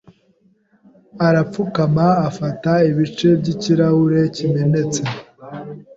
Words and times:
arapfukama 1.27 2.07
afata 2.27 2.71
ibice 2.89 3.29
by'ikirahure 3.39 4.19
kimenetse. 4.35 5.01